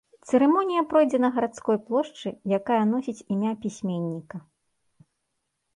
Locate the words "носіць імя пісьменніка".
2.95-4.37